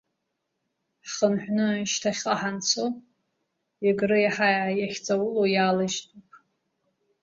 [1.07, 2.85] Ҳхынҳәны шьҭахьҟа ҳанцо,
[3.87, 6.29] Егры иаҳа иахьҵауло иалажьтәуп!